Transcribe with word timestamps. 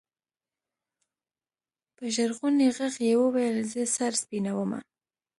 په 1.95 2.03
ژړغوني 2.15 2.67
ږغ 2.77 2.95
يې 3.09 3.13
ويل 3.33 3.57
زه 3.71 3.81
سر 3.95 4.13
سپينومه. 4.21 4.79